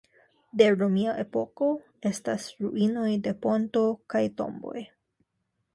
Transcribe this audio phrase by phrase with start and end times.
[0.61, 1.67] De romia epoko
[2.11, 4.87] estas ruinoj de ponto kaj tomboj.